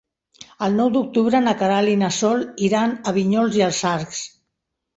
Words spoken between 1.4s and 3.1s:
na Queralt i na Sol iran